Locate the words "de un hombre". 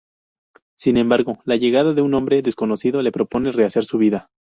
1.93-2.41